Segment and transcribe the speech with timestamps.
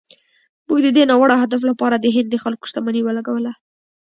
[0.67, 3.53] موږ د دې ناوړه هدف لپاره د هند د خلکو شتمني ولګوله.